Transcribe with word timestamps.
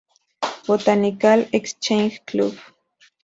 Botanical 0.65 1.45
Exchange 1.53 2.25
Club". 2.25 2.55